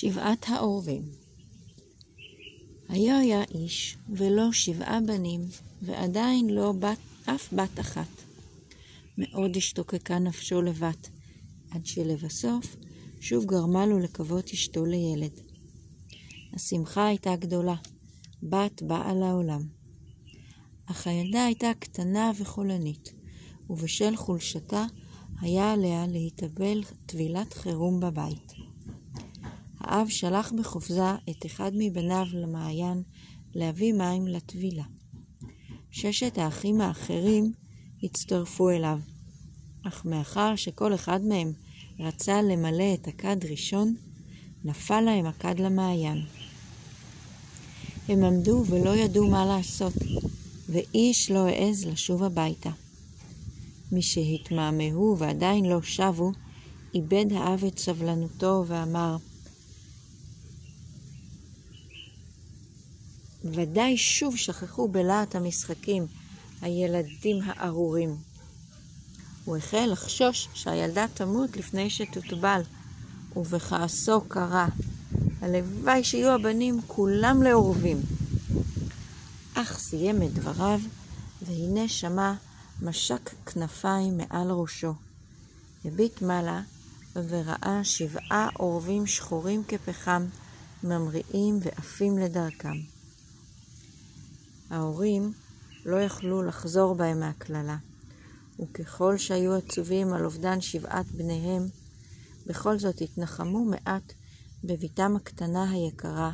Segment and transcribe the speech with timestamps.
[0.00, 1.02] שבעת העורבים
[2.88, 5.40] היה היה איש, ולא שבעה בנים,
[5.82, 8.08] ועדיין לא בת, אף בת אחת.
[9.18, 11.08] מאוד השתוקקה נפשו לבת,
[11.70, 12.76] עד שלבסוף
[13.20, 15.40] שוב גרמה לו לקוות אשתו לילד.
[16.54, 17.76] השמחה הייתה גדולה,
[18.42, 19.62] בת באה לעולם.
[20.86, 23.12] אך הילדה הייתה קטנה וחולנית,
[23.70, 24.86] ובשל חולשתה
[25.40, 28.73] היה עליה להתאבל טבילת חירום בבית.
[29.86, 33.02] האב שלח בחופזה את אחד מבניו למעיין
[33.54, 34.84] להביא מים לטבילה.
[35.90, 37.52] ששת האחים האחרים
[38.02, 38.98] הצטרפו אליו,
[39.88, 41.52] אך מאחר שכל אחד מהם
[42.00, 43.94] רצה למלא את הכד ראשון,
[44.64, 46.22] נפל להם הכד למעיין.
[48.08, 49.94] הם עמדו ולא ידעו מה לעשות,
[50.68, 52.70] ואיש לא העז לשוב הביתה.
[53.92, 56.32] משהתמהמהו ועדיין לא שבו,
[56.94, 59.16] איבד האב את סבלנותו ואמר,
[63.44, 66.06] ודאי שוב שכחו בלהט המשחקים
[66.62, 68.16] הילדים הארורים.
[69.44, 72.60] הוא החל לחשוש שהילדה תמות לפני שתוטבל,
[73.36, 74.66] ובכעסו קרא,
[75.40, 78.00] הלוואי שיהיו הבנים כולם לעורבים.
[79.54, 80.80] אך סיים את דבריו,
[81.42, 82.32] והנה שמע
[82.82, 84.94] משק כנפיים מעל ראשו.
[85.84, 86.60] הביט מעלה,
[87.14, 90.26] וראה שבעה עורבים שחורים כפחם,
[90.84, 92.93] ממריאים ועפים לדרכם.
[94.70, 95.32] ההורים
[95.84, 97.76] לא יכלו לחזור בהם מהקללה,
[98.58, 101.62] וככל שהיו עצובים על אובדן שבעת בניהם,
[102.46, 104.12] בכל זאת התנחמו מעט
[104.64, 106.32] בביתם הקטנה היקרה,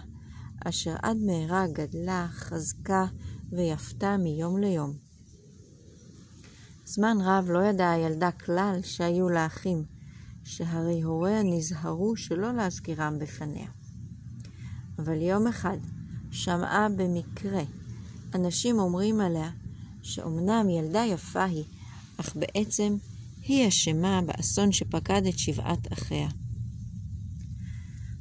[0.65, 3.07] אשר עד מהרה גדלה, חזקה
[3.53, 4.93] ויפתה מיום ליום.
[6.85, 9.85] זמן רב לא ידעה הילדה כלל שהיו לה אחים,
[10.45, 13.69] שהרי הוריה נזהרו שלא להזכירם בפניה.
[14.99, 15.77] אבל יום אחד
[16.31, 17.63] שמעה במקרה
[18.35, 19.51] אנשים אומרים עליה
[20.03, 21.65] שאומנם ילדה יפה היא,
[22.17, 22.97] אך בעצם
[23.43, 26.29] היא אשמה באסון שפקד את שבעת אחיה.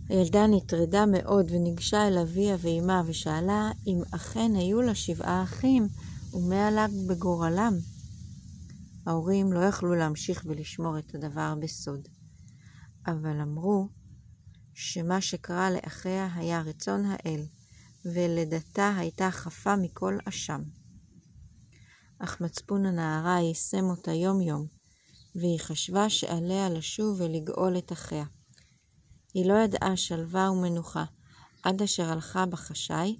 [0.09, 5.87] הילדה נטרדה מאוד וניגשה אל אביה ואמה ושאלה אם אכן היו לה שבעה אחים
[6.33, 7.73] ומה עלה בגורלם.
[9.05, 12.07] ההורים לא יכלו להמשיך ולשמור את הדבר בסוד,
[13.07, 13.87] אבל אמרו
[14.73, 17.41] שמה שקרה לאחיה היה רצון האל,
[18.05, 20.61] ולידתה הייתה חפה מכל אשם.
[22.19, 24.65] אך מצפון הנערה יישם אותה יום-יום,
[25.35, 28.25] והיא חשבה שעליה לשוב ולגאול את אחיה.
[29.33, 31.05] היא לא ידעה שלווה ומנוחה,
[31.63, 33.17] עד אשר הלכה בחשאי,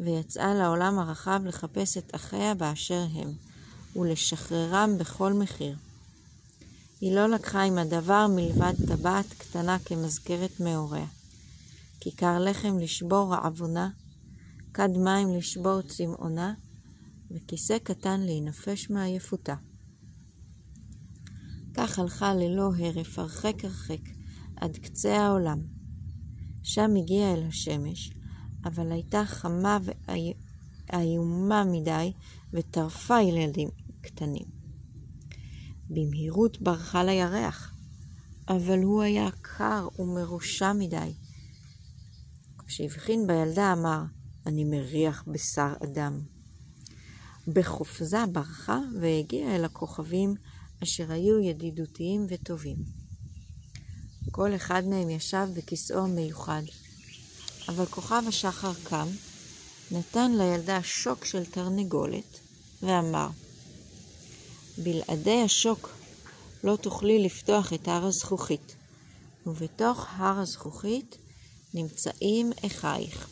[0.00, 3.32] ויצאה לעולם הרחב לחפש את אחיה באשר הם,
[3.96, 5.76] ולשחררם בכל מחיר.
[7.00, 11.06] היא לא לקחה עם הדבר מלבד טבעת קטנה כמזכרת מהוריה.
[12.00, 13.88] כיכר לחם לשבור רעבונה,
[14.74, 16.54] כד מים לשבור צמאונה,
[17.30, 19.54] וכיסא קטן להינפש מעייפותה.
[21.74, 24.00] כך הלכה ללא הרף הרחק הרחק,
[24.56, 25.58] עד קצה העולם.
[26.62, 28.12] שם הגיעה אל השמש,
[28.64, 29.78] אבל הייתה חמה
[30.92, 32.12] ואיומה מדי,
[32.52, 33.68] וטרפה ילדים
[34.00, 34.46] קטנים.
[35.90, 37.74] במהירות ברחה לירח,
[38.48, 41.12] אבל הוא היה קר ומרושע מדי.
[42.66, 44.02] כשהבחין בילדה אמר,
[44.46, 46.20] אני מריח בשר אדם.
[47.48, 50.34] בחופזה ברחה והגיעה אל הכוכבים
[50.82, 52.76] אשר היו ידידותיים וטובים.
[54.30, 56.62] כל אחד מהם ישב בכיסאו המיוחד,
[57.68, 59.08] אבל כוכב השחר קם,
[59.90, 62.40] נתן לילדה שוק של תרנגולת,
[62.82, 63.28] ואמר,
[64.78, 65.90] בלעדי השוק
[66.64, 68.76] לא תוכלי לפתוח את הר הזכוכית,
[69.46, 71.16] ובתוך הר הזכוכית
[71.74, 73.28] נמצאים אחייך.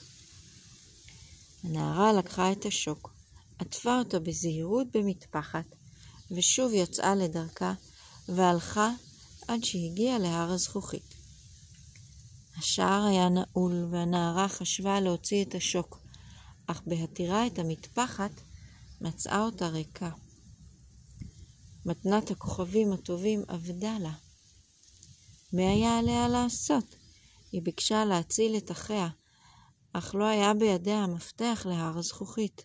[1.65, 3.13] הנערה לקחה את השוק,
[3.59, 5.65] עטפה אותו בזהירות במטפחת,
[6.31, 7.75] ושוב יצאה לדרכה,
[8.29, 8.91] והלכה
[9.49, 11.15] עד שהגיעה להר הזכוכית.
[12.59, 15.99] השער היה נעול, והנערה חשבה להוציא את השוק,
[16.67, 18.31] אך בהתירה את המטפחת,
[19.01, 20.11] מצאה אותה ריקה.
[21.87, 24.13] מתנת הכוכבים הטובים אבדה לה.
[25.53, 26.85] מה היה עליה לעשות?
[27.53, 29.09] היא ביקשה להציל את אחיה,
[29.93, 32.65] אך לא היה בידיה המפתח להר הזכוכית.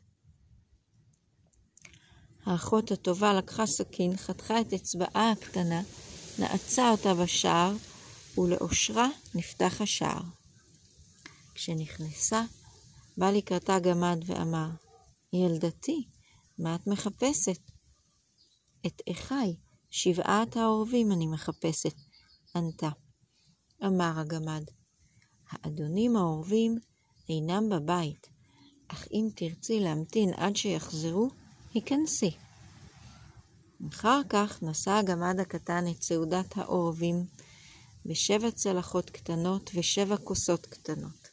[2.45, 5.81] האחות הטובה לקחה סכין, חתכה את אצבעה הקטנה,
[6.39, 7.73] נעצה אותה בשער,
[8.37, 10.21] ולאושרה נפתח השער.
[11.53, 12.43] כשנכנסה,
[13.17, 14.69] בא לקראתה גמד ואמר,
[15.33, 16.07] ילדתי,
[16.59, 17.59] מה את מחפשת?
[18.85, 19.55] את אחי,
[19.89, 21.95] שבעת העורבים אני מחפשת,
[22.55, 22.89] ענתה.
[23.85, 24.63] אמר הגמד,
[25.49, 26.79] האדונים העורבים
[27.29, 28.27] אינם בבית,
[28.87, 31.29] אך אם תרצי להמתין עד שיחזרו,
[31.73, 32.31] היכנסי.
[33.89, 37.25] אחר כך נשא הגמד הקטן את סעודת העורבים
[38.05, 41.27] בשבע צלחות קטנות ושבע כוסות קטנות.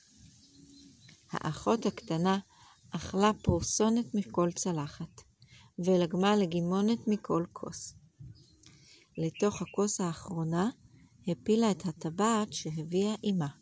[1.32, 2.38] האחות הקטנה
[2.90, 5.20] אכלה פורסונת מכל צלחת,
[5.78, 7.94] ולגמה לגימונת מכל כוס.
[9.18, 10.70] לתוך הכוס האחרונה
[11.28, 13.61] הפילה את הטבעת שהביאה אמה.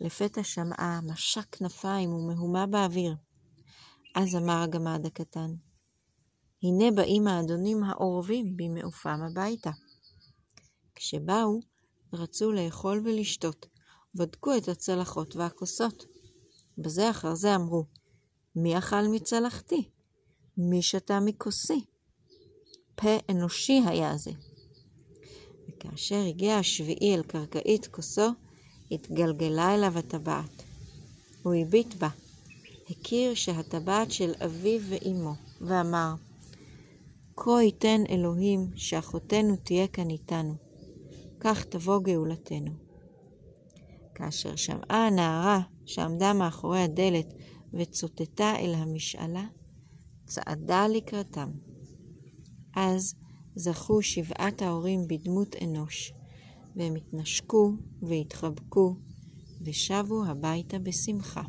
[0.00, 3.14] לפתע שמעה משק כנפיים ומהומה באוויר.
[4.14, 5.50] אז אמר הגמד הקטן,
[6.62, 9.70] הנה באים האדונים העורבים במעופם הביתה.
[10.94, 11.60] כשבאו,
[12.12, 13.66] רצו לאכול ולשתות,
[14.14, 16.04] בדקו את הצלחות והכוסות.
[16.78, 17.84] בזה אחר זה אמרו,
[18.56, 19.90] מי אכל מצלחתי?
[20.56, 21.84] מי שתה מכוסי?
[22.94, 24.30] פה אנושי היה זה.
[25.68, 28.30] וכאשר הגיע השביעי אל קרקעית כוסו,
[28.90, 30.62] התגלגלה אליו הטבעת.
[31.42, 32.08] הוא הביט בה,
[32.90, 36.14] הכיר שהטבעת של אביו ואמו, ואמר,
[37.36, 40.54] כה ייתן אלוהים שאחותנו תהיה כאן איתנו,
[41.40, 42.70] כך תבוא גאולתנו.
[44.14, 47.34] כאשר שמעה הנערה שעמדה מאחורי הדלת
[47.74, 49.44] וצוטטה אל המשאלה,
[50.26, 51.50] צעדה לקראתם.
[52.76, 53.14] אז
[53.56, 56.12] זכו שבעת ההורים בדמות אנוש,
[56.76, 58.96] והם התנשקו והתחבקו,
[59.64, 61.42] ושבו הביתה בשמחה.